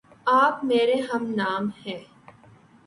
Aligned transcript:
آپ 0.27 0.63
میرے 0.63 0.99
ہم 1.01 1.31
نام 1.35 1.69
ہےـ 1.85 1.97